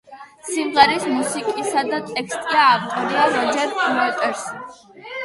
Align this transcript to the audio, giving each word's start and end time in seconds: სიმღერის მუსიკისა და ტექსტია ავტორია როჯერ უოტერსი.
სიმღერის 0.45 1.03
მუსიკისა 1.11 1.83
და 1.89 1.99
ტექსტია 2.07 2.63
ავტორია 2.71 3.27
როჯერ 3.35 3.77
უოტერსი. 3.83 4.59